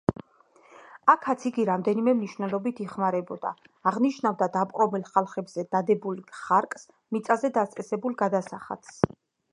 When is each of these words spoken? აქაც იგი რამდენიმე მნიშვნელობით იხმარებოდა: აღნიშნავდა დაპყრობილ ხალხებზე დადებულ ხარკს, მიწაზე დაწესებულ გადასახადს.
აქაც 1.13 1.43
იგი 1.49 1.65
რამდენიმე 1.69 2.15
მნიშვნელობით 2.21 2.81
იხმარებოდა: 2.85 3.51
აღნიშნავდა 3.93 4.49
დაპყრობილ 4.57 5.05
ხალხებზე 5.13 5.69
დადებულ 5.77 6.25
ხარკს, 6.41 6.89
მიწაზე 7.17 7.53
დაწესებულ 7.59 8.17
გადასახადს. 8.25 9.01